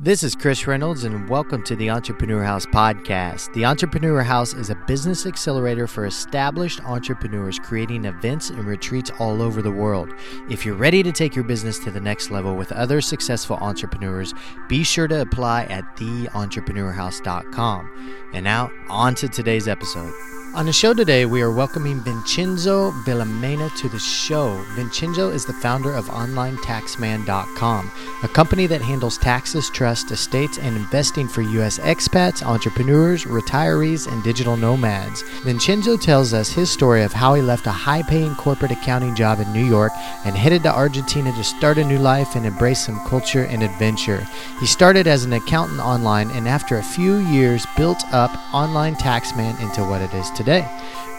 [0.00, 3.52] This is Chris Reynolds, and welcome to the Entrepreneur House podcast.
[3.52, 9.42] The Entrepreneur House is a business accelerator for established entrepreneurs creating events and retreats all
[9.42, 10.14] over the world.
[10.48, 14.34] If you're ready to take your business to the next level with other successful entrepreneurs,
[14.68, 18.14] be sure to apply at theentrepreneurhouse.com.
[18.34, 20.12] And now, on to today's episode.
[20.54, 24.64] On the show today, we are welcoming Vincenzo Villamena to the show.
[24.74, 27.92] Vincenzo is the founder of OnlineTaxman.com,
[28.22, 31.78] a company that handles taxes, trust, estates, and investing for U.S.
[31.80, 35.22] expats, entrepreneurs, retirees, and digital nomads.
[35.44, 39.40] Vincenzo tells us his story of how he left a high paying corporate accounting job
[39.40, 39.92] in New York
[40.24, 44.26] and headed to Argentina to start a new life and embrace some culture and adventure.
[44.58, 49.60] He started as an accountant online and after a few years built up Online Taxman
[49.60, 50.66] into what it is today.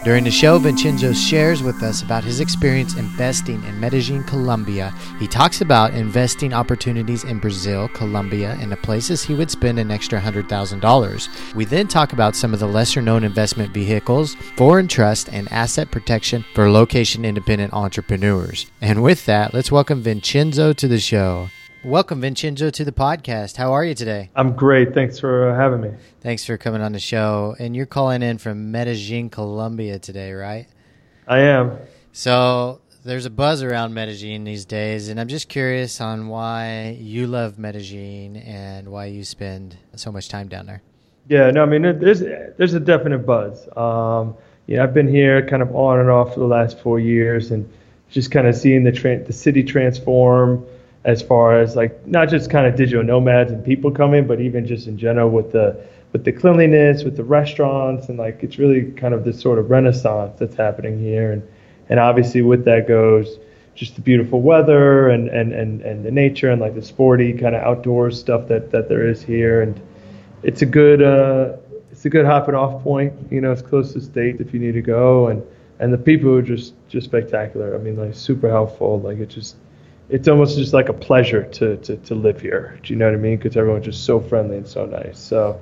[0.02, 4.94] During the show, Vincenzo shares with us about his experience investing in Medellin, Colombia.
[5.18, 9.90] He talks about investing opportunities in Brazil, Colombia, and the places he would spend an
[9.90, 11.54] extra $100,000.
[11.54, 15.90] We then talk about some of the lesser known investment vehicles, foreign trust, and asset
[15.90, 18.70] protection for location independent entrepreneurs.
[18.80, 21.50] And with that, let's welcome Vincenzo to the show.
[21.82, 23.56] Welcome, Vincenzo, to the podcast.
[23.56, 24.28] How are you today?
[24.36, 24.92] I'm great.
[24.92, 25.90] Thanks for uh, having me.
[26.20, 27.56] Thanks for coming on the show.
[27.58, 30.66] And you're calling in from Medellin, Colombia today, right?
[31.26, 31.78] I am.
[32.12, 37.26] So there's a buzz around Medellin these days, and I'm just curious on why you
[37.26, 40.82] love Medellin and why you spend so much time down there.
[41.30, 43.66] Yeah, no, I mean, there's there's a definite buzz.
[43.74, 47.00] Um, you know, I've been here kind of on and off for the last four
[47.00, 47.66] years, and
[48.10, 50.66] just kind of seeing the tra- the city transform
[51.04, 54.66] as far as like not just kind of digital nomads and people coming, but even
[54.66, 58.90] just in general with the with the cleanliness, with the restaurants, and like it's really
[58.92, 61.42] kind of this sort of renaissance that's happening here, and
[61.88, 63.38] and obviously with that goes
[63.74, 67.54] just the beautiful weather and and and, and the nature and like the sporty kind
[67.54, 69.80] of outdoors stuff that that there is here, and
[70.42, 71.56] it's a good uh,
[71.90, 73.14] it's a good hopping off point.
[73.30, 75.42] You know, it's close to state if you need to go, and
[75.78, 77.74] and the people are just just spectacular.
[77.74, 79.00] I mean, like super helpful.
[79.00, 79.56] Like it just
[80.10, 82.78] it's almost just like a pleasure to, to, to live here.
[82.82, 83.36] Do you know what I mean?
[83.36, 85.18] Because everyone's just so friendly and so nice.
[85.18, 85.60] So,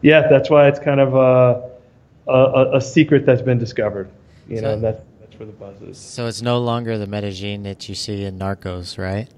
[0.00, 4.08] yeah, that's why it's kind of a, a, a secret that's been discovered.
[4.48, 5.98] You so, know, and that's, that's where the buzz is.
[5.98, 9.28] So it's no longer the Medellin that you see in Narcos, right?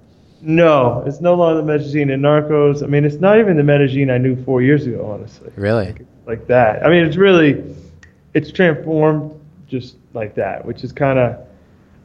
[0.42, 2.82] No, it's no longer the Medellin in Narcos.
[2.82, 5.50] I mean, it's not even the Medellin I knew four years ago, honestly.
[5.56, 5.86] Really?
[5.86, 6.84] Like, like that.
[6.84, 7.64] I mean, it's really,
[8.34, 11.46] it's transformed just like that, which is kind of,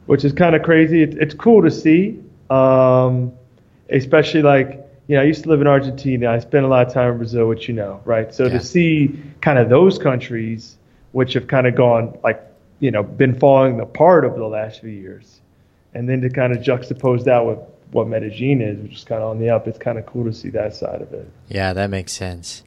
[0.06, 1.02] which is kind of crazy.
[1.02, 3.32] It, it's cool to see um,
[3.90, 6.30] especially like you know, I used to live in Argentina.
[6.30, 8.32] I spent a lot of time in Brazil, which you know, right?
[8.32, 8.50] So yeah.
[8.50, 10.76] to see kind of those countries,
[11.12, 12.42] which have kind of gone like,
[12.78, 15.40] you know, been falling apart over the last few years,
[15.94, 17.58] and then to kind of juxtapose that with
[17.90, 20.32] what Medellin is, which is kind of on the up, it's kind of cool to
[20.32, 21.28] see that side of it.
[21.48, 22.62] Yeah, that makes sense.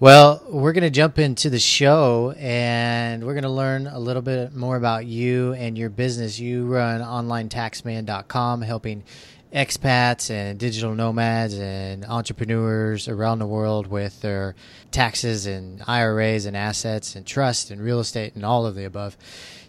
[0.00, 4.22] Well, we're going to jump into the show and we're going to learn a little
[4.22, 6.40] bit more about you and your business.
[6.40, 9.04] You run onlinetaxman.com, helping
[9.52, 14.54] expats and digital nomads and entrepreneurs around the world with their
[14.92, 19.16] taxes and IRAs and assets and trust and real estate and all of the above.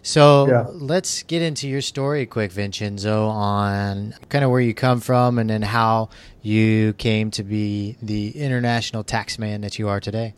[0.02, 0.66] So yeah.
[0.72, 5.48] let's get into your story quick, Vincenzo, on kind of where you come from and
[5.50, 6.10] then how
[6.42, 10.34] you came to be the international taxman that you are today.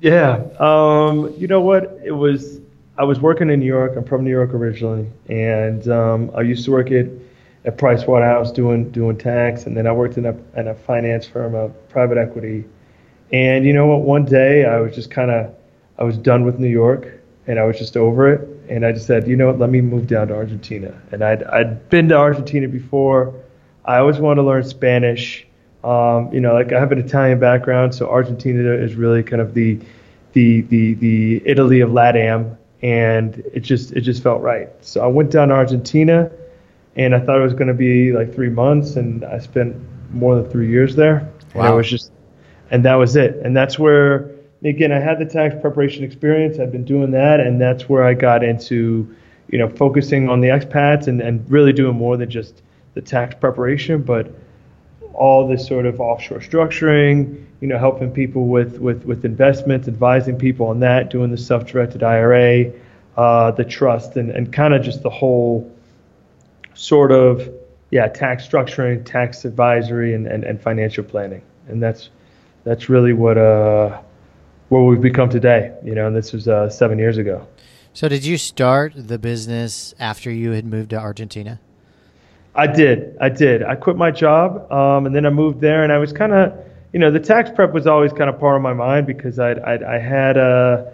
[0.00, 0.42] Yeah.
[0.58, 2.00] Um, you know what?
[2.04, 2.60] It was,
[2.98, 3.92] I was working in New York.
[3.96, 5.08] I'm from New York originally.
[5.28, 7.06] And um, I used to work at,
[7.64, 9.66] at Price Waterhouse doing, doing tax.
[9.66, 12.64] And then I worked in a, in a finance firm, a private equity.
[13.32, 14.02] And you know what?
[14.02, 15.54] One day I was just kind of,
[15.98, 18.48] I was done with New York and I was just over it.
[18.68, 21.00] And I just said, you know what, let me move down to Argentina.
[21.12, 23.34] And I'd, I'd been to Argentina before.
[23.84, 25.46] I always wanted to learn Spanish.
[25.84, 29.54] Um, you know, like I have an Italian background, so Argentina is really kind of
[29.54, 29.80] the,
[30.32, 32.56] the, the, the Italy of LATAM.
[32.82, 34.68] And it just, it just felt right.
[34.80, 36.30] So I went down to Argentina
[36.96, 38.96] and I thought it was going to be like three months.
[38.96, 39.76] And I spent
[40.12, 41.30] more than three years there.
[41.54, 41.64] Wow.
[41.64, 42.12] And it was just,
[42.70, 43.36] and that was it.
[43.44, 44.30] And that's where,
[44.64, 46.58] again, I had the tax preparation experience.
[46.58, 49.14] I've been doing that, and that's where I got into,
[49.48, 52.62] you know, focusing on the expats and, and really doing more than just
[52.94, 54.30] the tax preparation, but
[55.14, 60.38] all this sort of offshore structuring, you know, helping people with, with, with investments, advising
[60.38, 62.72] people on that, doing the self-directed IRA,
[63.16, 65.71] uh, the trust, and, and kind of just the whole
[66.74, 67.48] sort of,
[67.90, 71.42] yeah, tax structuring, tax advisory, and, and, and financial planning.
[71.68, 72.10] And that's
[72.64, 74.00] that's really what uh,
[74.68, 75.74] where we've become today.
[75.84, 77.46] You know, and this was uh, seven years ago.
[77.92, 81.60] So, did you start the business after you had moved to Argentina?
[82.54, 83.16] I did.
[83.20, 83.62] I did.
[83.62, 86.52] I quit my job, um, and then I moved there, and I was kind of,
[86.92, 89.58] you know, the tax prep was always kind of part of my mind because I'd,
[89.60, 90.84] I'd I had uh,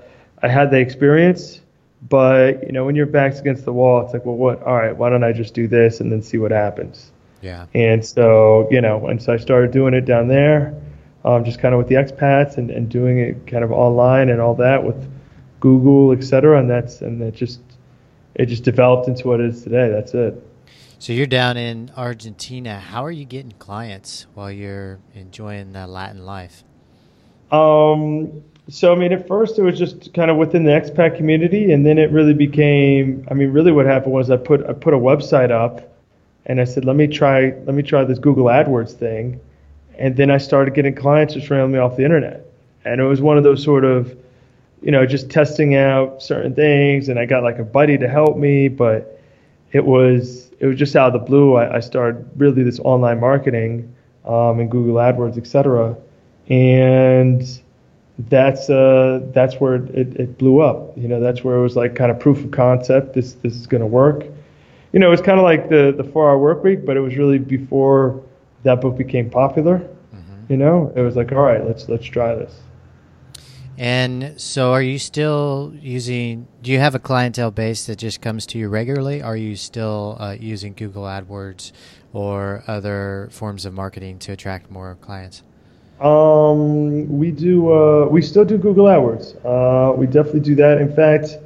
[0.42, 1.60] I had the experience,
[2.02, 4.62] but you know, when your back's against the wall, it's like, well, what?
[4.62, 7.12] All right, why don't I just do this and then see what happens?
[7.40, 7.66] Yeah.
[7.74, 10.74] And so, you know, and so I started doing it down there,
[11.24, 14.40] um, just kind of with the expats and, and doing it kind of online and
[14.40, 15.08] all that with
[15.60, 16.58] Google, et cetera.
[16.58, 17.60] And that's, and it just,
[18.34, 19.88] it just developed into what it is today.
[19.88, 20.42] That's it.
[20.98, 22.80] So you're down in Argentina.
[22.80, 26.64] How are you getting clients while you're enjoying the Latin life?
[27.52, 31.72] Um, so I mean, at first it was just kind of within the expat community,
[31.72, 33.26] and then it really became.
[33.30, 35.96] I mean, really, what happened was I put I put a website up,
[36.46, 39.40] and I said, let me try let me try this Google AdWords thing,
[39.98, 42.46] and then I started getting clients just randomly off the internet,
[42.84, 44.14] and it was one of those sort of,
[44.82, 48.36] you know, just testing out certain things, and I got like a buddy to help
[48.36, 49.18] me, but
[49.72, 51.54] it was it was just out of the blue.
[51.54, 53.94] I, I started really this online marketing,
[54.26, 55.96] um, and Google AdWords, et cetera,
[56.50, 57.60] and
[58.18, 60.96] that's uh that's where it, it blew up.
[60.96, 63.14] You know, that's where it was like kind of proof of concept.
[63.14, 64.24] This this is going to work.
[64.92, 67.16] You know, it's kind of like the the four hour work week, but it was
[67.16, 68.22] really before
[68.64, 69.78] that book became popular.
[69.78, 70.52] Mm-hmm.
[70.52, 72.54] You know, it was like, all right, let's let's try this.
[73.76, 76.48] And so, are you still using?
[76.62, 79.22] Do you have a clientele base that just comes to you regularly?
[79.22, 81.70] Are you still uh, using Google AdWords
[82.12, 85.44] or other forms of marketing to attract more clients?
[86.00, 87.72] Um, we do.
[87.72, 89.34] Uh, we still do Google AdWords.
[89.44, 90.80] Uh, we definitely do that.
[90.80, 91.36] In fact,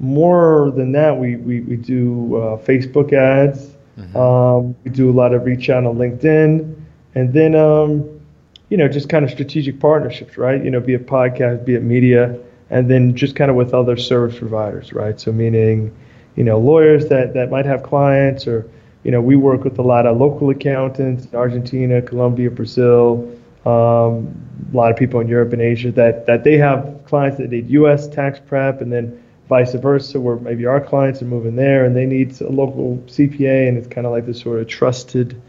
[0.00, 3.70] more than that, we we, we do uh, Facebook ads.
[3.98, 4.16] Mm-hmm.
[4.16, 6.74] Um, we do a lot of reach out on LinkedIn,
[7.14, 8.20] and then um,
[8.68, 10.62] you know just kind of strategic partnerships, right?
[10.62, 12.36] You know, be it podcast, be it media,
[12.70, 15.20] and then just kind of with other service providers, right?
[15.20, 15.94] So meaning,
[16.34, 18.68] you know, lawyers that that might have clients, or
[19.04, 23.30] you know, we work with a lot of local accountants in Argentina, Colombia, Brazil
[23.66, 24.34] um,
[24.72, 27.68] a lot of people in Europe and Asia that, that they have clients that need
[27.70, 28.08] U.S.
[28.08, 32.06] tax prep, and then vice versa, where maybe our clients are moving there and they
[32.06, 35.40] need a local CPA, and it's kind of like this sort of trusted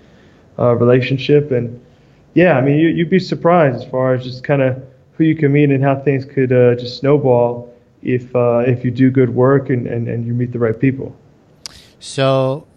[0.59, 1.51] uh, relationship.
[1.51, 1.83] And
[2.33, 4.81] yeah, I mean, you, would be surprised as far as just kind of
[5.13, 8.91] who you can meet and how things could uh, just snowball if uh, if you
[8.91, 11.15] do good work and, and, and you meet the right people.
[11.99, 12.67] So,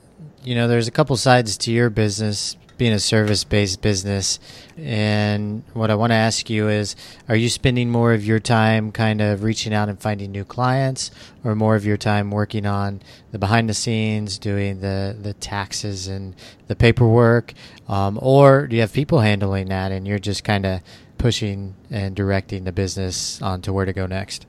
[0.42, 4.38] you know, there's a couple sides to your business being a service based business.
[4.78, 6.94] And what I want to ask you is
[7.28, 11.10] are you spending more of your time kind of reaching out and finding new clients,
[11.44, 13.00] or more of your time working on
[13.32, 16.34] the behind the scenes, doing the, the taxes and
[16.68, 17.54] the paperwork?
[17.88, 20.80] Um, or do you have people handling that and you're just kind of
[21.18, 24.46] pushing and directing the business on to where to go next?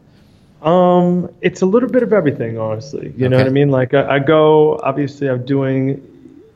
[0.62, 3.14] Um, it's a little bit of everything, honestly.
[3.18, 3.28] You okay.
[3.30, 3.70] know what I mean?
[3.70, 6.06] Like I, I, go, obviously, I'm doing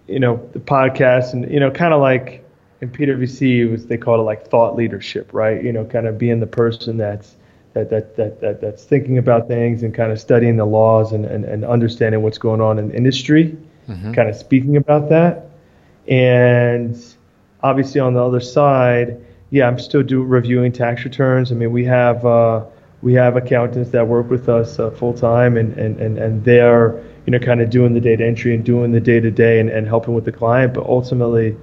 [0.07, 2.42] you know, the podcast and, you know, kind of like
[2.83, 5.63] in PwC, was, they call it like thought leadership, right?
[5.63, 7.35] You know, kind of being the person that's,
[7.71, 11.25] that, that, that, that, that's thinking about things and kind of studying the laws and,
[11.25, 13.57] and, and understanding what's going on in the industry,
[13.88, 14.12] mm-hmm.
[14.12, 15.50] kind of speaking about that.
[16.09, 17.01] And
[17.63, 21.53] obviously on the other side, yeah, I'm still do reviewing tax returns.
[21.53, 22.65] I mean, we have, uh,
[23.01, 27.01] we have accountants that work with us uh, full time and, and, and, and they're,
[27.25, 29.88] you know, kind of doing the data entry and doing the day to day and
[29.88, 30.74] helping with the client.
[30.74, 31.56] But ultimately,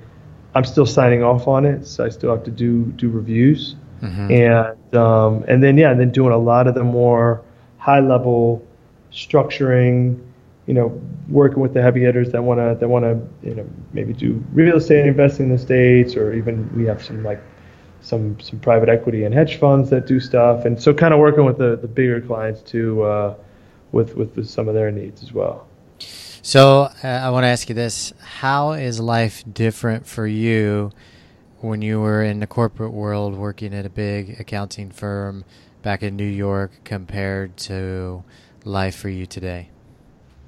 [0.54, 4.30] I'm still signing off on it, so I still have to do do reviews, mm-hmm.
[4.30, 7.42] and um, and then yeah, and then doing a lot of the more
[7.78, 8.66] high level
[9.12, 10.20] structuring,
[10.66, 13.66] you know, working with the heavy hitters that want to that want to you know
[13.92, 17.40] maybe do real estate investing in the states, or even we have some like
[18.00, 21.44] some some private equity and hedge funds that do stuff, and so kind of working
[21.44, 23.34] with the the bigger clients too, Uh,
[23.92, 25.66] with, with some of their needs as well.
[26.42, 30.92] So uh, I want to ask you this: How is life different for you
[31.60, 35.44] when you were in the corporate world, working at a big accounting firm
[35.82, 38.24] back in New York, compared to
[38.64, 39.68] life for you today?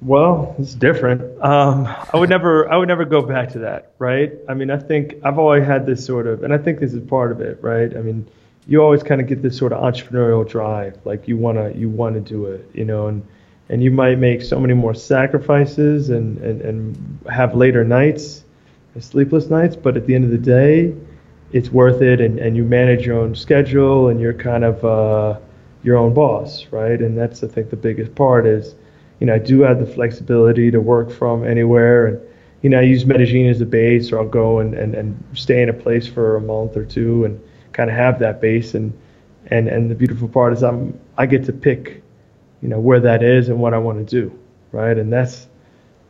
[0.01, 1.21] Well, it's different.
[1.41, 4.33] Um, I would never, I would never go back to that, right?
[4.49, 7.07] I mean, I think I've always had this sort of, and I think this is
[7.07, 7.95] part of it, right?
[7.95, 8.27] I mean,
[8.67, 12.19] you always kind of get this sort of entrepreneurial drive, like you wanna, you wanna
[12.19, 13.25] do it, you know, and
[13.69, 18.43] and you might make so many more sacrifices and, and, and have later nights,
[18.99, 20.93] sleepless nights, but at the end of the day,
[21.51, 25.39] it's worth it and, and you manage your own schedule and you're kind of uh,
[25.83, 26.99] your own boss, right?
[26.99, 28.75] And that's I think the biggest part is,
[29.19, 32.19] you know, I do have the flexibility to work from anywhere and
[32.63, 35.61] you know, I use Medellin as a base or I'll go and, and, and stay
[35.61, 37.39] in a place for a month or two and
[37.73, 38.97] kind of have that base and
[39.47, 42.02] and and the beautiful part is I'm I get to pick
[42.63, 44.39] you know where that is and what I want to do,
[44.71, 44.97] right?
[44.97, 45.47] And that's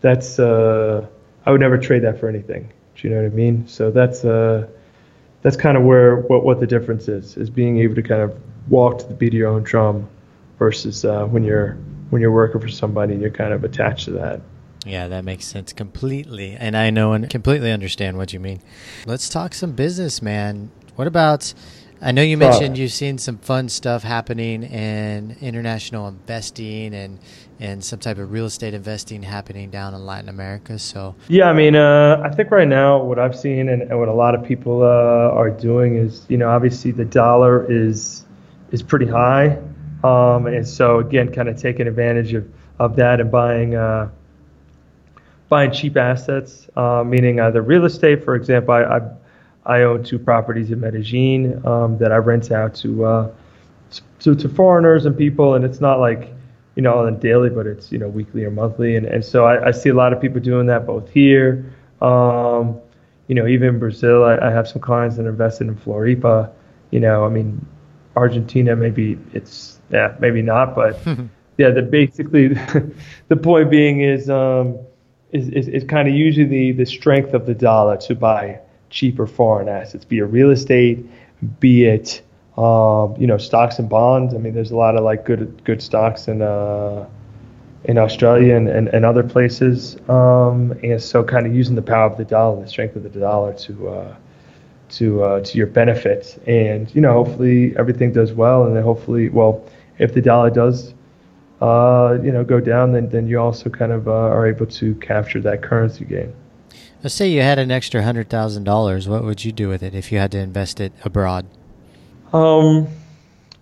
[0.02, 1.06] that's uh,
[1.48, 2.72] I would never trade that for anything.
[2.96, 3.68] Do you know what I mean?
[3.68, 4.68] So that's uh,
[5.42, 8.40] that's kind of where what what the difference is is being able to kind of
[8.70, 10.08] walk to the beat of your own drum
[10.60, 11.74] versus uh, when you're
[12.12, 14.40] when you're working for somebody and you're kind of attached to that.
[14.86, 16.56] Yeah, that makes sense completely.
[16.60, 18.62] And I know and completely understand what you mean.
[19.08, 20.70] Let's talk some business, man.
[20.98, 21.52] What about
[22.02, 27.20] I know you mentioned you've seen some fun stuff happening in international investing and
[27.60, 30.78] and some type of real estate investing happening down in Latin America.
[30.78, 34.10] So yeah, I mean, uh, I think right now what I've seen and, and what
[34.10, 38.26] a lot of people uh, are doing is, you know, obviously the dollar is
[38.72, 39.58] is pretty high,
[40.04, 43.76] um, and so again, kind of taking advantage of of that and buying.
[43.76, 44.10] Uh,
[45.50, 48.74] buying cheap assets, uh, meaning either real estate, for example.
[48.74, 49.00] I, I,
[49.66, 53.32] I own two properties in Medellin um, that I rent out to, uh,
[54.20, 56.34] to to foreigners and people, and it's not like
[56.76, 59.46] you know on a daily, but it's you know weekly or monthly, and and so
[59.46, 62.80] I, I see a lot of people doing that both here, um,
[63.28, 64.24] you know, even in Brazil.
[64.24, 66.52] I, I have some clients that invested in Floripa.
[66.92, 67.66] You know, I mean,
[68.16, 71.00] Argentina maybe it's yeah maybe not, but
[71.58, 72.48] yeah, the basically
[73.28, 74.30] the point being is.
[74.30, 74.80] Um,
[75.32, 78.60] is, is, is kind of usually the, the strength of the dollar to buy
[78.94, 81.06] cheaper foreign assets, be it real estate,
[81.60, 82.22] be it
[82.58, 84.34] um, you know stocks and bonds.
[84.34, 87.08] I mean, there's a lot of like good good stocks in uh,
[87.86, 92.06] in Australia and, and, and other places, um, and so kind of using the power
[92.06, 94.16] of the dollar, the strength of the dollar to uh,
[94.90, 99.30] to uh, to your benefit, and you know hopefully everything does well, and then hopefully
[99.30, 99.66] well
[99.98, 100.94] if the dollar does
[101.64, 104.96] uh, you know, go down, then then you also kind of uh, are able to
[104.96, 106.34] capture that currency gain.
[107.04, 109.10] Let's say you had an extra hundred thousand dollars.
[109.10, 111.46] What would you do with it if you had to invest it abroad?
[112.32, 112.88] Um,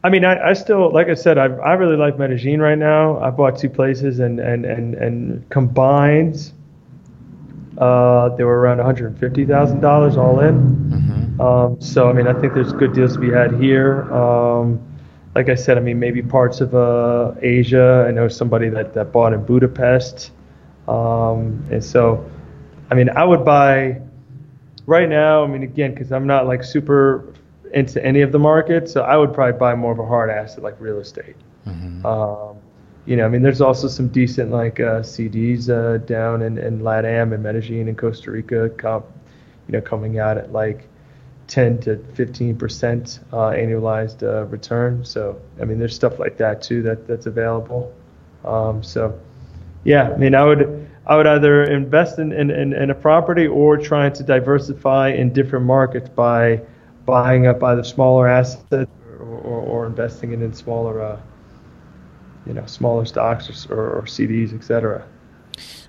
[0.03, 3.19] I mean, I, I still, like I said, I I really like Medellin right now.
[3.19, 6.53] I bought two places, and and and and combined,
[7.79, 10.55] uh, they were around one hundred fifty thousand dollars all in.
[10.59, 11.41] Mm-hmm.
[11.41, 14.03] Um, so I mean, I think there's good deals to be had here.
[14.13, 14.79] Um,
[15.33, 18.05] like I said, I mean, maybe parts of uh, Asia.
[18.07, 20.31] I know somebody that, that bought in Budapest.
[20.87, 22.29] Um, and so,
[22.91, 24.01] I mean, I would buy
[24.85, 25.43] right now.
[25.43, 27.33] I mean, again, because I'm not like super
[27.73, 30.61] into any of the markets, so I would probably buy more of a hard asset
[30.61, 31.37] like real estate.
[31.65, 32.05] Mm-hmm.
[32.05, 32.57] Um,
[33.05, 36.81] you know, I mean, there's also some decent like uh, CDs uh, down in, in
[36.81, 39.05] LATAM and Medellin and Costa Rica, comp,
[39.67, 40.87] you know, coming out at like
[41.47, 45.05] 10 to 15 percent uh, annualized uh, return.
[45.05, 47.93] So I mean, there's stuff like that too that that's available.
[48.43, 49.17] Um, so
[49.85, 53.47] yeah, I mean, I would I would either invest in, in, in, in, a property
[53.47, 56.61] or trying to diversify in different markets by
[57.05, 61.19] buying up either smaller assets or, or, or investing in, in smaller uh,
[62.45, 65.05] you know smaller stocks or, or, or CDs, etc.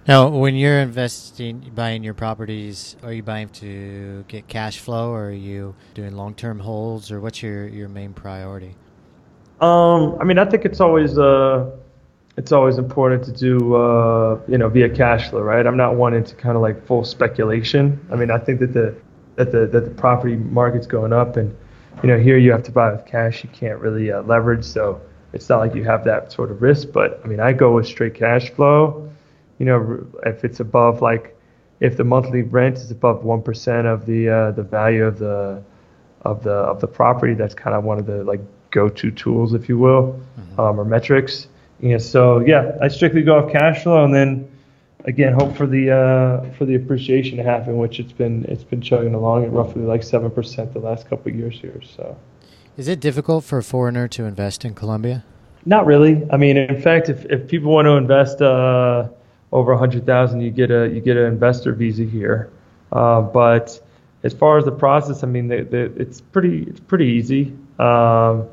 [0.09, 5.26] Now, when you're investing, buying your properties, are you buying to get cash flow, or
[5.26, 8.75] are you doing long-term holds, or what's your, your main priority?
[9.61, 11.71] Um, I mean, I think it's always uh,
[12.37, 15.67] it's always important to do uh, you know via cash flow, right?
[15.67, 18.05] I'm not wanting to kind of like full speculation.
[18.11, 18.95] I mean, I think that the
[19.37, 21.55] that the that the property market's going up, and
[22.03, 23.45] you know here you have to buy with cash.
[23.45, 25.01] You can't really uh, leverage, so
[25.33, 26.89] it's not like you have that sort of risk.
[26.93, 29.12] But I mean, I go with straight cash flow
[29.62, 31.39] you know, if it's above like
[31.79, 35.62] if the monthly rent is above one percent of the uh, the value of the
[36.23, 38.41] of the of the property, that's kind of one of the like
[38.73, 40.61] go-to tools, if you will, mm-hmm.
[40.61, 41.47] um, or metrics.
[41.83, 44.49] And so yeah, I strictly go off cash flow, and then
[45.05, 48.81] again hope for the uh, for the appreciation to happen, which it's been it's been
[48.81, 51.81] chugging along at roughly like seven percent the last couple of years here.
[51.97, 52.17] So,
[52.77, 55.25] is it difficult for a foreigner to invest in Colombia?
[55.65, 56.27] Not really.
[56.31, 58.41] I mean, in fact, if if people want to invest.
[58.41, 59.09] Uh,
[59.53, 62.51] over a hundred thousand, you get a you get an investor visa here.
[62.91, 63.81] Uh, but
[64.23, 67.57] as far as the process, I mean, the, the, it's pretty it's pretty easy.
[67.79, 68.49] Um,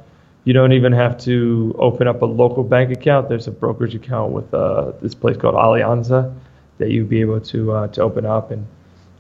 [0.46, 3.30] you don't even have to open up a local bank account.
[3.30, 6.34] There's a brokerage account with uh, this place called Alianza
[6.78, 8.66] that you'd be able to uh, to open up and,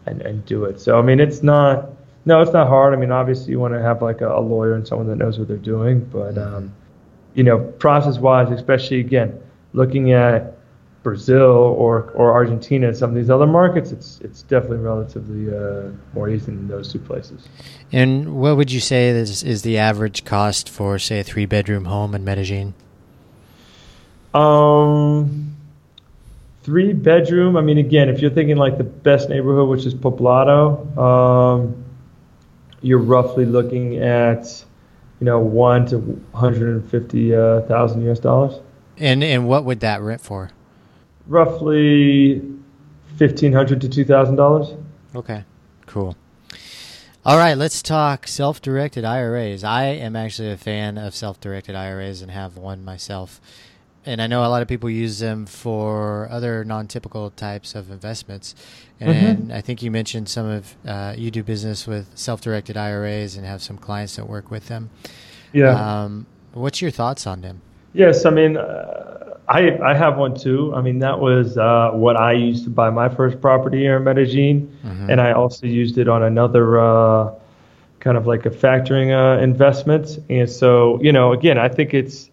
[0.05, 0.79] and and do it.
[0.79, 1.89] So I mean, it's not
[2.25, 2.93] no, it's not hard.
[2.93, 5.39] I mean, obviously you want to have like a, a lawyer and someone that knows
[5.39, 6.73] what they're doing, but um,
[7.33, 9.39] you know, process wise, especially again,
[9.73, 10.57] looking at
[11.09, 16.29] Brazil or or Argentina, some of these other markets, it's it's definitely relatively uh, more
[16.29, 17.47] easy than those two places.
[17.91, 21.85] And what would you say is is the average cost for say a three bedroom
[21.85, 22.75] home in Medellin?
[24.35, 25.55] Um,
[26.61, 27.57] three bedroom.
[27.57, 31.83] I mean, again, if you're thinking like the best neighborhood, which is Poblado, um,
[32.83, 34.63] you're roughly looking at
[35.19, 38.61] you know one to 150,000 uh, US dollars.
[38.99, 40.51] And and what would that rent for?
[41.29, 42.41] Roughly
[43.15, 44.73] fifteen hundred to two thousand dollars.
[45.15, 45.45] Okay,
[45.85, 46.17] cool.
[47.25, 49.63] All right, let's talk self directed IRAs.
[49.63, 53.39] I am actually a fan of self directed IRAs and have one myself.
[54.05, 57.91] And I know a lot of people use them for other non typical types of
[57.91, 58.55] investments.
[58.99, 59.11] Mm-hmm.
[59.11, 63.35] And I think you mentioned some of uh, you do business with self directed IRAs
[63.35, 64.89] and have some clients that work with them.
[65.53, 66.03] Yeah.
[66.03, 67.61] Um, what's your thoughts on them?
[67.93, 70.73] Yes, I mean, uh, I I have one too.
[70.75, 74.03] I mean, that was uh, what I used to buy my first property here in
[74.03, 75.09] Medellin, Mhm.
[75.09, 77.31] and I also used it on another uh,
[77.99, 80.19] kind of like a factoring uh, investment.
[80.29, 82.29] And so, you know, again, I think it's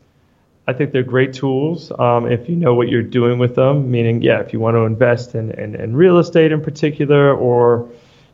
[0.69, 3.91] I think they're great tools um, if you know what you're doing with them.
[3.91, 7.87] Meaning, yeah, if you want to invest in, in, in real estate in particular, or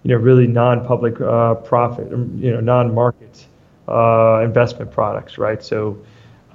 [0.02, 3.46] you know, really non-public uh, profit, um, you know, non-market
[3.88, 5.62] uh, investment products, right?
[5.62, 5.96] So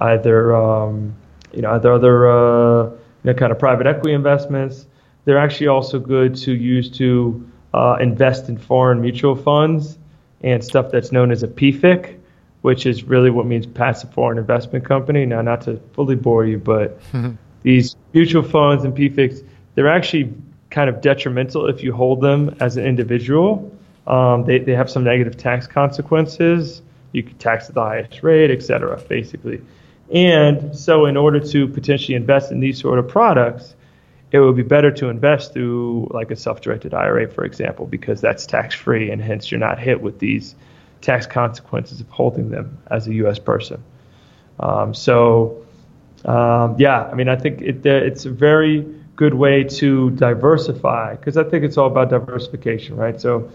[0.00, 1.14] either um,
[1.52, 4.86] you know either other uh, you know, kind of private equity investments.
[5.24, 9.98] They're actually also good to use to uh, invest in foreign mutual funds
[10.42, 12.18] and stuff that's known as a PFIC,
[12.62, 15.26] which is really what means passive foreign investment company.
[15.26, 17.00] Now, not to fully bore you, but
[17.62, 20.32] these mutual funds and PFICs, they're actually
[20.70, 23.74] kind of detrimental if you hold them as an individual.
[24.06, 26.82] Um, they, they have some negative tax consequences.
[27.12, 29.60] You can tax at the highest rate, et cetera, basically.
[30.12, 33.74] And so, in order to potentially invest in these sort of products,
[34.30, 38.46] it would be better to invest through like a self-directed IRA, for example, because that's
[38.46, 40.54] tax-free, and hence you're not hit with these
[41.00, 43.38] tax consequences of holding them as a U.S.
[43.38, 43.82] person.
[44.60, 45.64] Um, so,
[46.24, 48.86] um, yeah, I mean, I think it, uh, it's a very
[49.16, 53.20] good way to diversify because I think it's all about diversification, right?
[53.20, 53.50] So,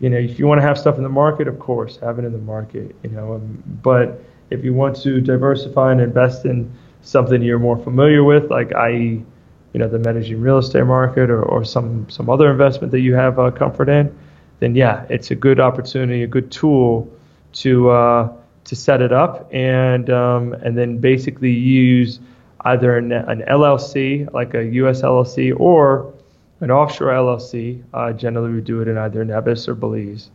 [0.00, 2.24] you know, if you want to have stuff in the market, of course, have it
[2.24, 6.72] in the market, you know, um, but if you want to diversify and invest in
[7.02, 9.24] something you're more familiar with, like i.e.,
[9.72, 13.14] you know, the Medellin real estate market or, or some some other investment that you
[13.14, 14.16] have uh, comfort in,
[14.60, 17.08] then yeah, it's a good opportunity, a good tool
[17.52, 18.32] to uh,
[18.64, 22.20] to set it up and um, and then basically use
[22.62, 25.02] either an, an LLC like a U.S.
[25.02, 26.12] LLC or
[26.60, 27.82] an offshore LLC.
[27.94, 30.30] Uh, generally, we do it in either Nevis or Belize,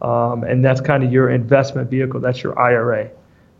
[0.00, 2.20] um, and that's kind of your investment vehicle.
[2.20, 3.10] That's your IRA,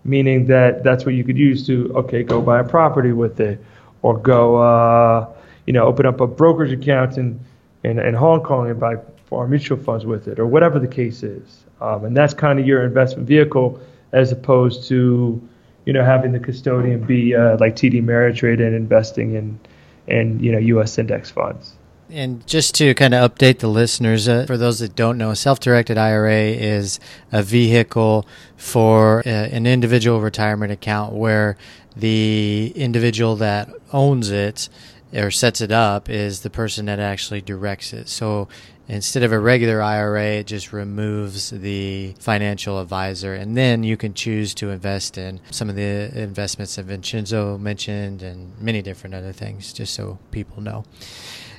[0.05, 3.65] meaning that that's what you could use to okay go buy a property with it,
[4.03, 5.29] or go uh,
[5.67, 7.41] you know open up a brokerage account in,
[7.85, 11.23] in in Hong Kong and buy foreign mutual funds with it, or whatever the case
[11.23, 11.65] is.
[11.81, 13.81] Um, and that's kind of your investment vehicle,
[14.13, 15.49] as opposed to
[15.85, 19.59] you know having the custodian be uh, like TD Ameritrade and investing in
[20.07, 20.99] in you know U.S.
[20.99, 21.75] index funds.
[22.13, 25.37] And just to kind of update the listeners, uh, for those that don't know, a
[25.37, 27.01] self directed IRA is
[27.33, 31.57] a vehicle for uh, an individual retirement account where
[31.97, 34.69] the individual that owns it
[35.15, 38.11] or sets it up is the person that actually directs it.
[38.11, 38.47] So
[38.89, 43.33] instead of a regular IRA, it just removes the financial advisor.
[43.33, 48.23] And then you can choose to invest in some of the investments that Vincenzo mentioned
[48.23, 50.85] and many different other things, just so people know.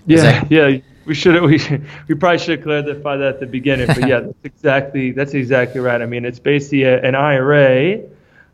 [0.06, 0.78] Yeah, that- yeah.
[1.06, 1.60] We should we
[2.08, 6.02] we probably should clarify that at the beginning, but yeah, that's exactly that's exactly right.
[6.02, 8.02] I mean, it's basically a, an IRA,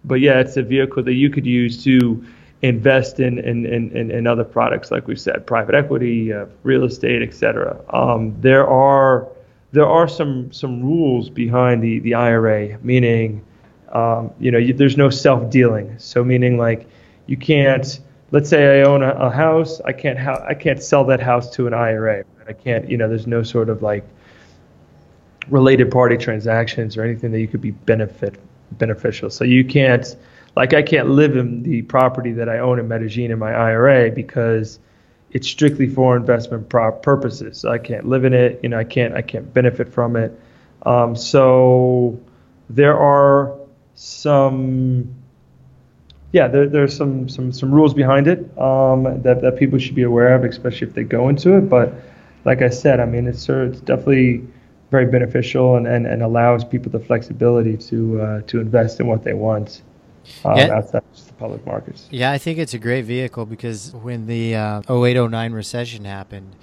[0.04, 2.24] but yeah, it's a vehicle that you could use to
[2.62, 6.84] invest in in, in, in, in other products, like we said, private equity, uh, real
[6.86, 7.80] estate, etc.
[7.92, 9.28] Um, there are
[9.72, 13.44] there are some some rules behind the the IRA, meaning
[13.94, 16.00] um, you know you, there's no self dealing.
[16.00, 16.88] So meaning like
[17.28, 18.00] you can't
[18.32, 21.50] let's say I own a, a house, I can't ha- I can't sell that house
[21.56, 22.26] to an IRA.
[22.48, 24.04] I can't, you know, there's no sort of like
[25.50, 28.40] related party transactions or anything that you could be benefit
[28.72, 29.30] beneficial.
[29.30, 30.16] So you can't,
[30.56, 34.12] like, I can't live in the property that I own in Medellin in my IRA
[34.12, 34.80] because
[35.32, 37.60] it's strictly for investment purposes.
[37.60, 38.60] So I can't live in it.
[38.64, 40.40] You know, I can't I can't benefit from it.
[40.86, 42.20] Um, so
[42.70, 43.56] there are
[43.96, 45.14] some
[46.32, 50.04] yeah, there, there's some, some, some rules behind it um, that, that people should be
[50.04, 51.62] aware of, especially if they go into it.
[51.62, 51.94] But
[52.46, 54.44] like I said, I mean, it's, it's definitely
[54.92, 59.24] very beneficial and, and, and allows people the flexibility to uh, to invest in what
[59.24, 59.84] they want
[60.46, 60.78] um, Yeah.
[60.78, 62.08] outside just the public markets.
[62.10, 66.56] Yeah, I think it's a great vehicle because when the uh, 0809 recession happened,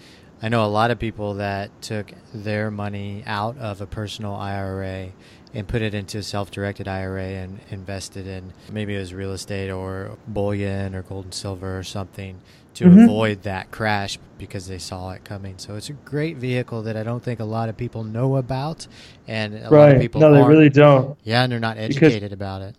[0.43, 5.09] I know a lot of people that took their money out of a personal IRA
[5.55, 9.71] and put it into a self-directed IRA and invested in maybe it was real estate
[9.71, 12.39] or bullion or gold and silver or something
[12.75, 13.05] to Mhm.
[13.05, 15.55] avoid that crash because they saw it coming.
[15.57, 18.87] So it's a great vehicle that I don't think a lot of people know about,
[19.27, 21.17] and a lot of people No, they really don't.
[21.25, 22.75] yeah, and they're not Because- educated about it.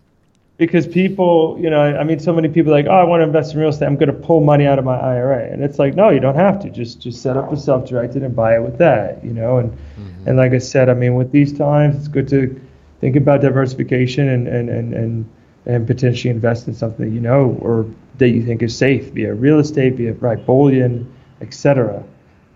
[0.58, 3.24] Because people, you know, I mean, so many people are like, oh, I want to
[3.24, 3.86] invest in real estate.
[3.86, 6.34] I'm going to pull money out of my IRA, and it's like, no, you don't
[6.34, 6.70] have to.
[6.70, 9.58] Just just set up a self-directed and buy it with that, you know.
[9.58, 9.78] And
[10.26, 12.60] and like I said, I mean, with these times, it's good to
[13.00, 15.30] think about diversification and and and and,
[15.64, 17.86] and potentially invest in something that you know or
[18.18, 22.02] that you think is safe, be it real estate, be it right bullion, etc.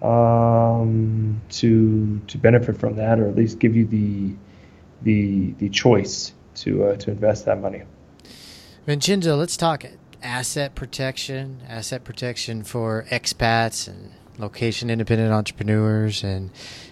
[0.03, 4.35] Um, to to benefit from that, or at least give you the
[5.03, 7.83] the the choice to uh, to invest that money.
[8.85, 9.85] Vincenzo, let's talk
[10.23, 16.51] asset protection, asset protection for expats and location independent entrepreneurs, and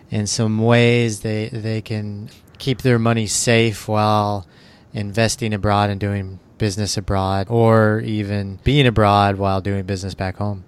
[0.08, 4.46] in some ways they they can keep their money safe while
[4.92, 10.62] investing abroad and doing business abroad, or even being abroad while doing business back home.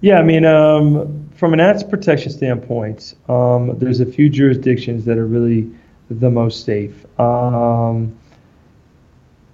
[0.00, 5.18] Yeah, I mean, um, from an asset protection standpoint, um, there's a few jurisdictions that
[5.18, 5.70] are really
[6.10, 7.06] the most safe.
[7.20, 8.18] Um,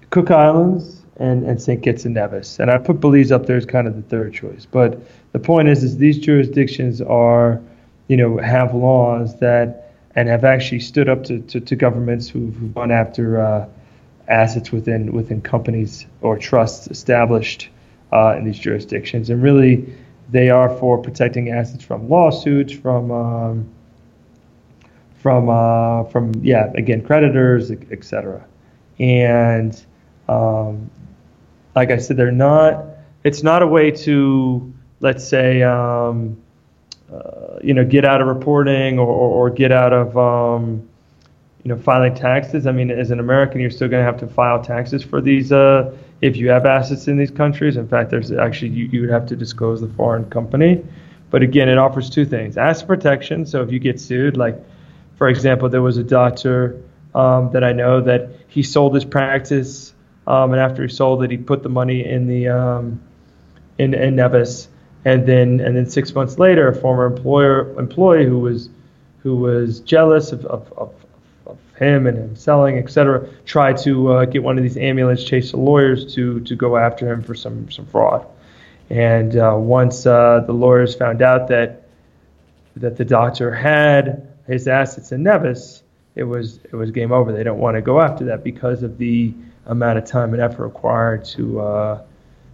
[0.08, 1.82] Cook Islands and, and St.
[1.82, 2.58] Kitts and Nevis.
[2.58, 4.66] And I put Belize up there as kind of the third choice.
[4.66, 5.00] But
[5.32, 7.60] the point is, is these jurisdictions are,
[8.08, 12.74] you know, have laws that and have actually stood up to, to, to governments who've,
[12.74, 13.68] gone after uh,
[14.28, 17.68] assets within within companies or trusts established
[18.12, 19.30] uh, in these jurisdictions.
[19.30, 19.94] And really,
[20.30, 23.68] they are for protecting assets from lawsuits, from um,
[25.20, 28.44] from uh, from yeah, again, creditors, etc.
[28.98, 29.80] And
[30.28, 30.90] um,
[31.74, 32.84] like I said, they're not.
[33.24, 36.40] It's not a way to, let's say, um,
[37.12, 40.88] uh, you know, get out of reporting or, or, or get out of, um,
[41.62, 42.66] you know, filing taxes.
[42.66, 45.52] I mean, as an American, you're still going to have to file taxes for these
[45.52, 47.76] uh, if you have assets in these countries.
[47.76, 50.84] In fact, there's actually you, you would have to disclose the foreign company.
[51.30, 53.44] But again, it offers two things: asset protection.
[53.46, 54.56] So if you get sued, like
[55.16, 56.82] for example, there was a doctor
[57.14, 59.92] um, that I know that he sold his practice
[60.30, 63.00] um, and after he sold it, he put the money in the um,
[63.78, 64.68] in, in Nevis,
[65.04, 68.70] and then and then six months later, a former employer employee who was
[69.24, 70.94] who was jealous of, of, of,
[71.46, 75.52] of him and him selling, etc., tried to uh, get one of these ambulance chase
[75.52, 78.24] lawyers to to go after him for some some fraud.
[78.88, 81.88] And uh, once uh, the lawyers found out that
[82.76, 85.82] that the doctor had his assets in Nevis,
[86.14, 87.32] it was it was game over.
[87.32, 89.34] They don't want to go after that because of the
[89.66, 92.02] amount of time and effort required to uh,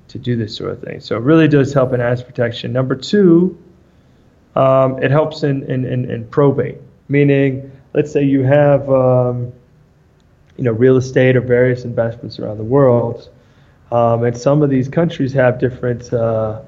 [0.09, 1.01] to do this sort of thing.
[1.01, 2.73] So it really does help in asset protection.
[2.73, 3.59] Number two,
[4.55, 9.53] um, it helps in, in, in, in, probate, meaning let's say you have um,
[10.57, 13.29] you know real estate or various investments around the world,
[13.91, 16.63] um, and some of these countries have different uh,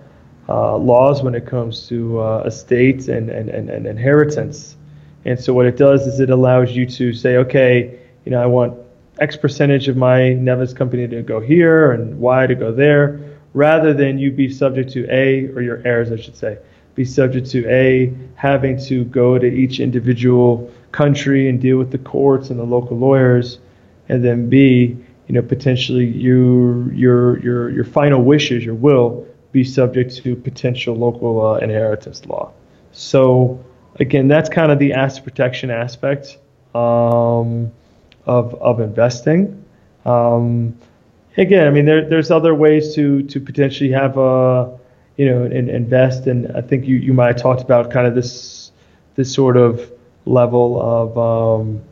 [0.49, 4.77] uh, laws when it comes to uh, estates and, and, and, and inheritance.
[5.25, 8.47] And so what it does is it allows you to say, okay, you know, I
[8.47, 8.79] want
[9.21, 13.21] X percentage of my Nevis company to go here and Y to go there,
[13.55, 16.59] rather than you be subject to A, or your heirs, I should say,
[16.95, 21.99] be subject to A, having to go to each individual country and deal with the
[21.99, 23.59] courts and the local lawyers,
[24.09, 29.65] and then B, you know, potentially your your your your final wishes, your will, be
[29.65, 32.53] subject to potential local uh, inheritance law.
[32.93, 33.65] So
[34.01, 36.39] again, that's kind of the asset protection aspect.
[36.75, 37.73] Um,
[38.29, 39.65] of, of investing.
[40.05, 40.77] Um,
[41.37, 44.79] again, I mean, there, there's other ways to, to potentially have a,
[45.17, 46.27] you know, and invest.
[46.27, 48.71] And I think you, you might have talked about kind of this,
[49.17, 49.91] this sort of
[50.27, 51.83] level of, um,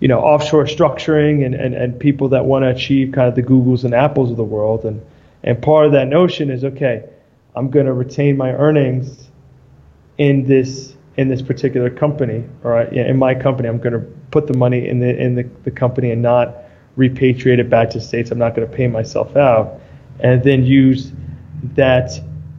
[0.00, 3.42] you know, offshore structuring and, and, and people that want to achieve kind of the
[3.42, 4.84] Googles and Apples of the world.
[4.84, 5.00] And,
[5.42, 7.08] and part of that notion is, okay,
[7.54, 9.28] I'm going to retain my earnings
[10.18, 14.56] in this in this particular company, or in my company, I'm going to put the
[14.56, 16.56] money in the in the, the company and not
[16.96, 18.30] repatriate it back to states.
[18.30, 19.78] I'm not going to pay myself out,
[20.20, 21.12] and then use
[21.76, 22.10] that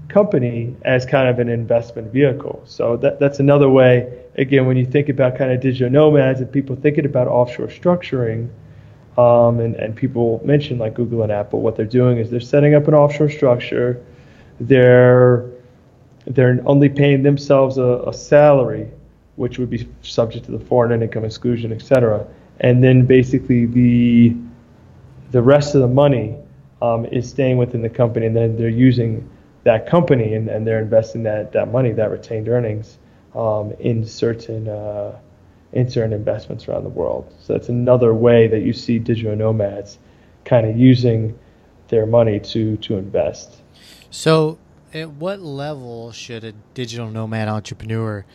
[0.09, 2.61] company as kind of an investment vehicle.
[2.65, 4.25] So that that's another way.
[4.35, 8.49] Again, when you think about kind of digital nomads and people thinking about offshore structuring,
[9.17, 12.75] um, and and people mention like Google and Apple, what they're doing is they're setting
[12.75, 13.99] up an offshore structure.
[14.59, 15.49] They're
[16.25, 18.89] they're only paying themselves a, a salary
[19.35, 22.25] which would be subject to the foreign income exclusion, et cetera.
[22.59, 24.35] And then basically the
[25.31, 26.35] the rest of the money
[26.81, 29.27] um, is staying within the company, and then they're using
[29.63, 32.97] that company and, and they're investing that, that money, that retained earnings,
[33.35, 35.17] um, in certain uh,
[35.73, 37.33] in certain investments around the world.
[37.39, 39.97] So that's another way that you see digital nomads
[40.43, 41.37] kind of using
[41.87, 43.61] their money to to invest.
[44.09, 44.57] So,
[44.93, 48.25] at what level should a digital nomad entrepreneur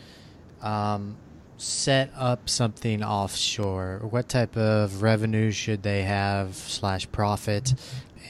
[0.61, 1.15] um,
[1.57, 3.99] set up something offshore?
[4.09, 7.73] What type of revenue should they have slash profit,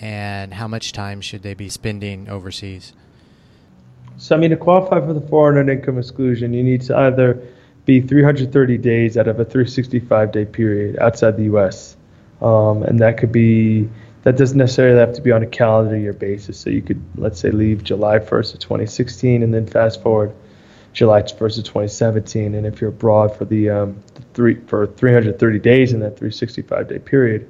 [0.02, 2.94] and how much time should they be spending overseas?
[4.18, 7.42] So, I mean, to qualify for the foreign income exclusion, you need to either
[7.86, 11.96] be 330 days out of a 365 day period outside the U.S.
[12.42, 13.88] Um, and that could be
[14.28, 16.60] that doesn't necessarily have to be on a calendar year basis.
[16.60, 20.36] So you could let's say leave July 1st of 2016 and then fast forward
[20.92, 22.54] July 1st of 2017.
[22.54, 27.00] And if you're abroad for the, um, three for 330 days in that 365 day
[27.00, 27.50] period,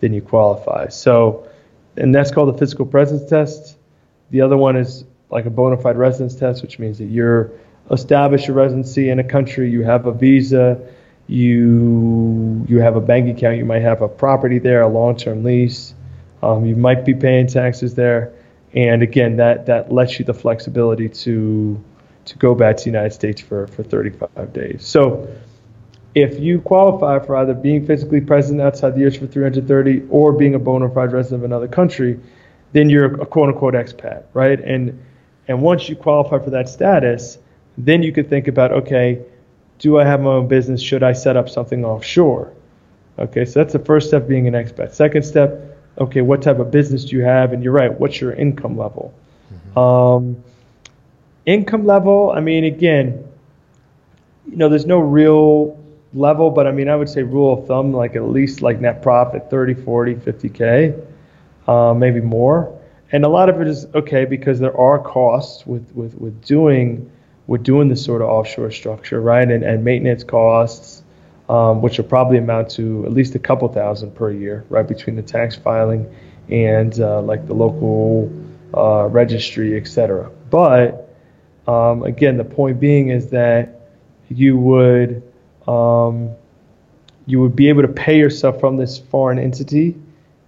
[0.00, 0.88] then you qualify.
[0.88, 1.48] So,
[1.96, 3.78] and that's called the physical presence test.
[4.30, 7.52] The other one is like a bona fide residence test, which means that you're
[7.92, 10.84] established your residency in a country, you have a visa,
[11.28, 15.94] you you have a bank account, you might have a property there, a long-term lease,
[16.42, 18.32] um, you might be paying taxes there,
[18.74, 21.82] and again, that that lets you the flexibility to
[22.26, 24.86] to go back to the United States for for 35 days.
[24.86, 25.28] So.
[26.14, 30.54] If you qualify for either being physically present outside the US for 330 or being
[30.54, 32.18] a bona fide resident of another country,
[32.72, 34.58] then you're a quote unquote expat, right?
[34.58, 34.98] And
[35.48, 37.38] and once you qualify for that status,
[37.78, 39.20] then you could think about, okay,
[39.78, 40.82] do I have my own business?
[40.82, 42.52] Should I set up something offshore?
[43.18, 44.92] Okay, so that's the first step being an expat.
[44.92, 47.52] Second step, okay, what type of business do you have?
[47.52, 49.14] And you're right, what's your income level?
[49.52, 49.78] Mm-hmm.
[49.78, 50.44] Um,
[51.46, 53.24] income level, I mean, again,
[54.46, 55.78] you know, there's no real
[56.14, 59.02] level, but I mean, I would say rule of thumb, like at least like net
[59.02, 61.06] profit 30, 40, 50K,
[61.66, 62.74] uh, maybe more.
[63.12, 67.10] And a lot of it is okay because there are costs with, with, with doing
[67.48, 69.50] with doing this sort of offshore structure, right?
[69.50, 71.02] And, and maintenance costs,
[71.48, 74.86] um, which will probably amount to at least a couple thousand per year, right?
[74.86, 76.12] Between the tax filing
[76.50, 78.30] and uh, like the local
[78.74, 80.30] uh, registry, et cetera.
[80.50, 81.14] But
[81.66, 83.90] um, again, the point being is that
[84.28, 85.22] you would
[85.66, 86.30] um,
[87.26, 89.94] you would be able to pay yourself from this foreign entity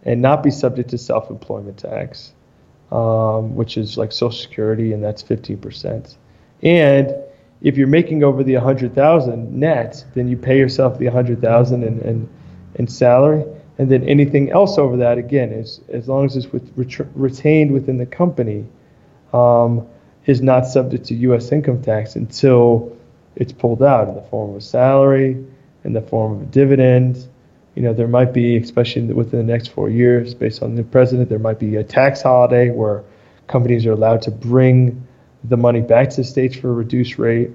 [0.05, 2.33] and not be subject to self-employment tax,
[2.91, 6.17] um, which is like Social Security, and that's 15%.
[6.63, 7.15] And
[7.63, 12.29] if you're making over the 100,000 net, then you pay yourself the 100,000 in, in,
[12.77, 13.45] in salary.
[13.79, 16.71] And then anything else over that, again, is as long as it's with,
[17.15, 18.67] retained within the company,
[19.33, 19.87] um,
[20.27, 21.51] is not subject to U.S.
[21.53, 22.97] income tax until
[23.37, 25.45] it's pulled out in the form of a salary,
[25.85, 27.27] in the form of a dividend.
[27.75, 31.29] You know, there might be, especially within the next four years, based on the president,
[31.29, 33.03] there might be a tax holiday where
[33.47, 35.07] companies are allowed to bring
[35.45, 37.51] the money back to the states for a reduced rate.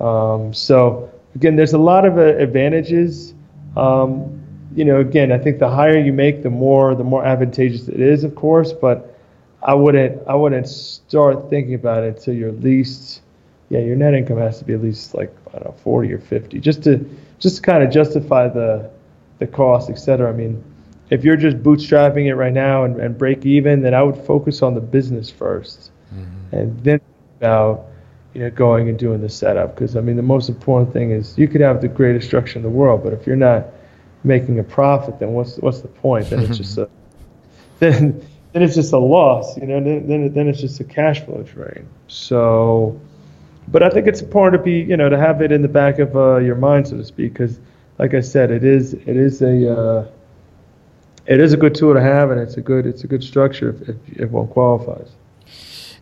[0.00, 3.34] Um, so again, there's a lot of uh, advantages.
[3.76, 4.40] Um,
[4.74, 8.00] you know, again, I think the higher you make, the more the more advantageous it
[8.00, 8.72] is, of course.
[8.72, 9.18] But
[9.62, 13.22] I wouldn't I wouldn't start thinking about it until you're at least
[13.70, 16.18] yeah your net income has to be at least like I don't know 40 or
[16.18, 17.08] 50 just to
[17.38, 18.90] just to kind of justify the
[19.38, 20.28] the cost, et cetera.
[20.28, 20.62] I mean,
[21.10, 24.62] if you're just bootstrapping it right now and, and break even, then I would focus
[24.62, 26.56] on the business 1st mm-hmm.
[26.56, 27.00] and then
[27.44, 27.86] about
[28.32, 31.36] you know going and doing the setup because I mean the most important thing is
[31.38, 33.66] you could have the greatest structure in the world, but if you're not
[34.24, 36.30] making a profit, then what's what's the point?
[36.30, 36.88] Then it's just a
[37.78, 39.82] then then it's just a loss, you know.
[39.82, 41.86] Then then, then it's just a cash flow drain.
[42.08, 42.98] So,
[43.68, 45.98] but I think it's important to be you know to have it in the back
[45.98, 47.60] of uh, your mind, so to speak, because
[47.98, 50.06] like I said, it is it is a uh,
[51.26, 53.70] it is a good tool to have, and it's a good it's a good structure
[53.70, 55.10] if, if, if one qualifies.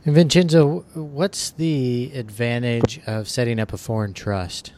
[0.04, 4.72] And Vincenzo, what's the advantage of setting up a foreign trust?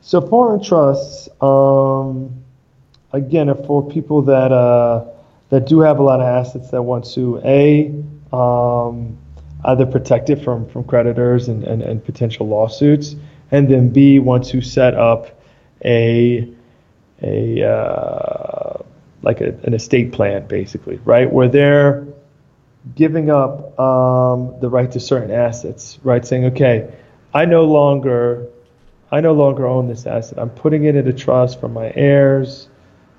[0.00, 2.42] So foreign trusts, um,
[3.12, 5.04] again, are for people that uh,
[5.50, 7.94] that do have a lot of assets that want to a
[8.34, 9.16] um,
[9.64, 13.14] either protect it from from creditors and, and, and potential lawsuits,
[13.52, 15.40] and then b want to set up
[15.84, 16.52] a
[17.22, 18.82] a uh,
[19.22, 22.04] like a, an estate plan, basically, right, where they're
[22.94, 26.26] giving up um, the right to certain assets, right?
[26.26, 26.92] Saying, okay,
[27.32, 28.48] I no longer,
[29.10, 30.38] I no longer own this asset.
[30.38, 32.68] I'm putting it in a trust for my heirs,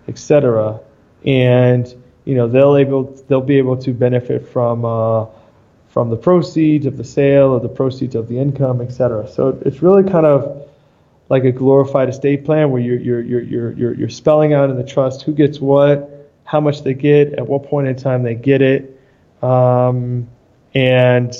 [0.07, 0.79] etc.
[1.25, 1.93] And
[2.25, 5.25] you know they'll able they'll be able to benefit from uh,
[5.87, 9.27] from the proceeds of the sale or the proceeds of the income, etc.
[9.27, 10.67] So it's really kind of
[11.29, 14.75] like a glorified estate plan where you're you're you're you're you're, you're spelling out in
[14.75, 18.35] the trust who gets what, how much they get, at what point in time they
[18.35, 18.92] get it
[19.43, 20.29] um,
[20.73, 21.33] and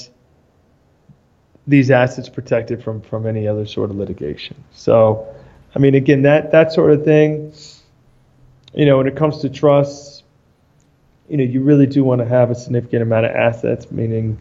[1.65, 4.61] these assets protected from from any other sort of litigation.
[4.71, 5.25] So,
[5.73, 7.53] I mean, again, that that sort of thing.
[8.75, 10.23] You know, when it comes to trusts,
[11.29, 14.39] you know, you really do want to have a significant amount of assets, meaning,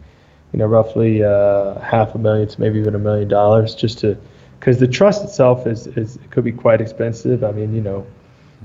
[0.51, 4.17] you know, roughly uh, half a million to maybe even a million dollars, just to
[4.59, 7.43] because the trust itself is is it could be quite expensive.
[7.43, 8.05] I mean, you know,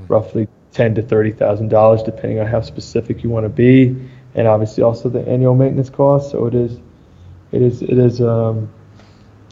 [0.09, 3.95] roughly ten to thirty thousand dollars, depending on how specific you want to be
[4.39, 6.31] and obviously also the annual maintenance cost.
[6.31, 6.79] So it is,
[7.51, 8.73] it is, it is, um,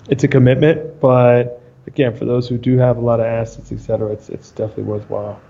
[0.09, 3.81] it's a commitment, but again, for those who do have a lot of assets, et
[3.81, 5.40] cetera, it's it's definitely worthwhile.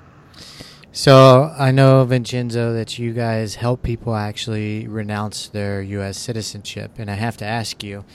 [0.92, 6.16] So I know Vincenzo that you guys help people actually renounce their U.S.
[6.16, 8.06] citizenship, and I have to ask you,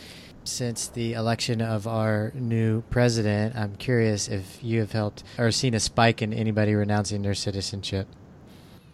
[0.43, 5.75] since the election of our new president, I'm curious if you have helped or seen
[5.75, 8.07] a spike in anybody renouncing their citizenship.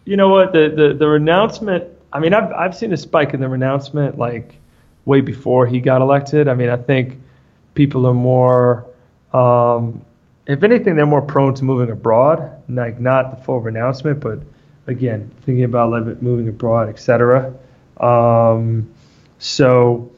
[0.04, 0.52] You know what?
[0.52, 1.97] The the, the renouncement.
[2.12, 4.54] I mean, I've I've seen a spike in the renouncement like
[5.04, 6.48] way before he got elected.
[6.48, 7.18] I mean, I think
[7.74, 8.86] people are more,
[9.32, 10.04] um,
[10.46, 12.62] if anything, they're more prone to moving abroad.
[12.68, 14.40] Like not the full renouncement, but
[14.86, 17.54] again, thinking about moving abroad, etc.
[17.98, 18.92] Um,
[19.38, 20.10] so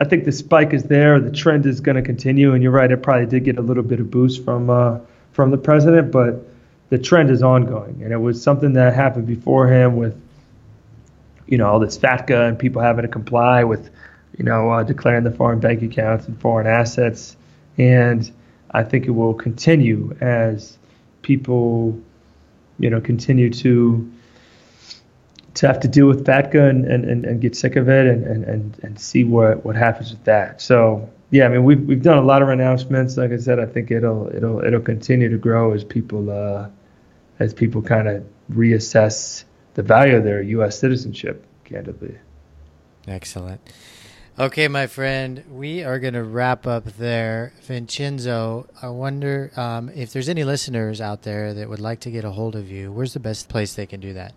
[0.00, 1.20] I think the spike is there.
[1.20, 2.90] The trend is going to continue, and you're right.
[2.90, 4.98] It probably did get a little bit of boost from uh,
[5.32, 6.46] from the president, but
[6.90, 10.20] the trend is ongoing, and it was something that happened before him with
[11.52, 13.90] you know all this FATCA and people having to comply with
[14.38, 17.36] you know uh, declaring the foreign bank accounts and foreign assets,
[17.76, 18.32] and
[18.70, 20.78] I think it will continue as
[21.20, 22.00] people
[22.78, 24.10] you know continue to
[25.54, 28.44] to have to deal with FATCA and, and, and, get sick of it and, and,
[28.44, 30.62] and, and see what, what happens with that.
[30.62, 33.18] So yeah, I mean we've we've done a lot of renouncements.
[33.18, 36.70] Like I said, I think it'll it'll it'll continue to grow as people uh,
[37.38, 40.78] as people kind of reassess the value of their U.S.
[40.78, 41.46] citizenship.
[41.64, 42.18] Candidly.
[43.06, 43.60] Excellent.
[44.38, 47.52] Okay, my friend, we are going to wrap up there.
[47.62, 52.24] Vincenzo, I wonder um, if there's any listeners out there that would like to get
[52.24, 52.90] a hold of you.
[52.90, 54.32] Where's the best place they can do that?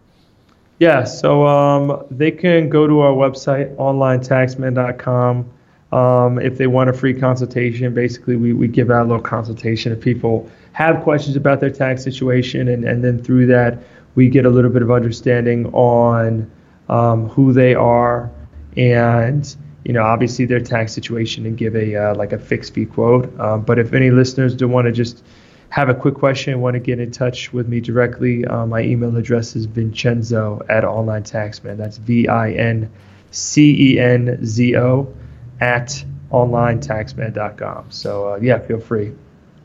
[0.80, 5.50] Yeah, so um, they can go to our website, onlinetaxman.com.
[5.93, 9.93] Um, if they want a free consultation, basically we, we give out a little consultation
[9.93, 13.82] if people have questions about their tax situation, and, and then through that
[14.15, 16.49] we get a little bit of understanding on
[16.89, 18.32] um, who they are
[18.78, 22.86] and you know obviously their tax situation and give a uh, like a fixed fee
[22.86, 23.39] quote.
[23.39, 25.23] Um, but if any listeners do want to just
[25.69, 29.15] have a quick question, want to get in touch with me directly, uh, my email
[29.17, 31.78] address is vincenzo at online taxman.
[31.78, 32.89] That's V I N
[33.32, 35.13] C E N Z O
[35.60, 37.91] at onlinetaxman.com.
[37.91, 39.13] So, uh, yeah, feel free.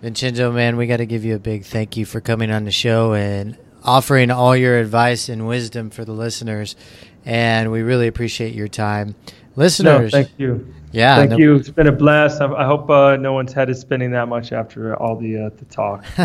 [0.02, 2.70] Vincenzo, man, we got to give you a big thank you for coming on the
[2.70, 6.76] show and offering all your advice and wisdom for the listeners.
[7.24, 9.14] And we really appreciate your time.
[9.56, 10.74] Listeners, no, thank you.
[10.92, 11.56] Yeah, thank no, you.
[11.56, 12.40] It's been a blast.
[12.40, 15.50] I, I hope uh, no one's head is spinning that much after all the uh,
[15.56, 16.04] the talk.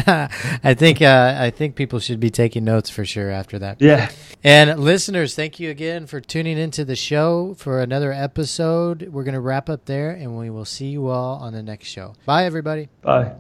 [0.64, 3.82] I think uh, I think people should be taking notes for sure after that.
[3.82, 4.10] Yeah.
[4.44, 9.10] And listeners, thank you again for tuning into the show for another episode.
[9.12, 12.14] We're gonna wrap up there, and we will see you all on the next show.
[12.26, 12.90] Bye, everybody.
[13.02, 13.34] Bye.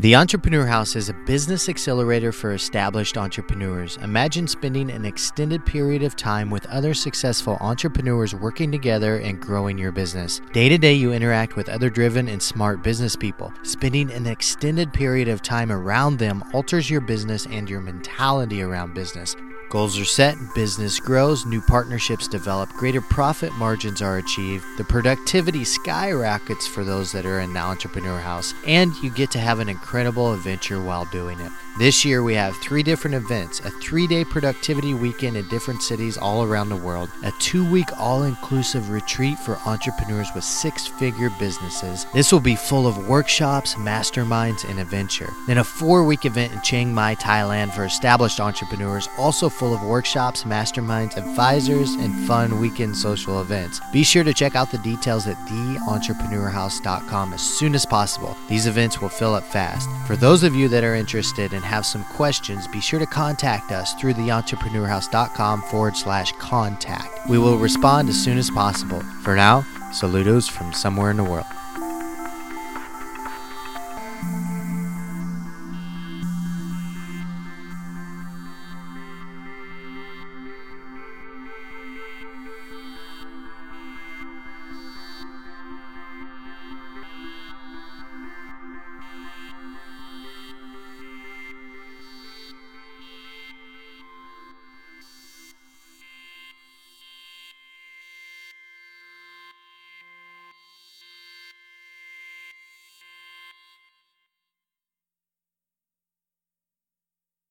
[0.00, 3.96] The Entrepreneur House is a business accelerator for established entrepreneurs.
[3.96, 9.76] Imagine spending an extended period of time with other successful entrepreneurs working together and growing
[9.76, 10.40] your business.
[10.52, 13.52] Day to day, you interact with other driven and smart business people.
[13.64, 18.94] Spending an extended period of time around them alters your business and your mentality around
[18.94, 19.34] business.
[19.70, 25.62] Goals are set, business grows, new partnerships develop, greater profit margins are achieved, the productivity
[25.62, 29.68] skyrockets for those that are in the entrepreneur house, and you get to have an
[29.68, 31.52] incredible adventure while doing it.
[31.78, 36.16] This year, we have three different events a three day productivity weekend in different cities
[36.16, 41.30] all around the world, a two week all inclusive retreat for entrepreneurs with six figure
[41.38, 42.04] businesses.
[42.12, 45.30] This will be full of workshops, masterminds, and adventure.
[45.46, 49.82] Then, a four week event in Chiang Mai, Thailand for established entrepreneurs, also full of
[49.82, 53.80] workshops, masterminds, advisors, and fun weekend social events.
[53.92, 58.36] Be sure to check out the details at theentrepreneurhouse.com as soon as possible.
[58.48, 59.88] These events will fill up fast.
[60.06, 63.72] For those of you that are interested and have some questions, be sure to contact
[63.72, 67.28] us through theentrepreneurhouse.com forward slash contact.
[67.28, 69.00] We will respond as soon as possible.
[69.22, 71.46] For now, saludos from somewhere in the world.